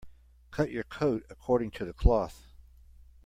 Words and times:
Cut 0.49 0.71
your 0.71 0.83
coat 0.85 1.27
according 1.29 1.69
to 1.73 1.85
the 1.85 1.93
cloth. 1.93 2.47